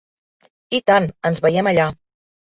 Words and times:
I 0.77 0.79
tant, 0.91 1.05
ens 1.29 1.41
veiem 1.47 1.69
allà! 1.73 1.85